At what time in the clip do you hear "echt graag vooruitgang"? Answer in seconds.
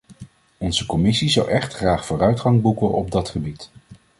1.49-2.61